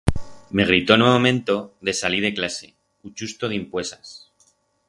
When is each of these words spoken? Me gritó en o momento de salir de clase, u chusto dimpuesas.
Me 0.59 0.63
gritó 0.69 0.95
en 0.95 1.03
o 1.03 1.09
momento 1.13 1.77
de 1.89 1.93
salir 1.99 2.23
de 2.23 2.33
clase, 2.39 2.67
u 3.03 3.07
chusto 3.17 3.47
dimpuesas. 3.53 4.07